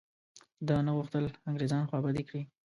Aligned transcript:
ده 0.67 0.75
نه 0.85 0.91
غوښتل 0.97 1.25
انګرېزان 1.49 1.83
خوابدي 1.89 2.23
کړي. 2.29 2.41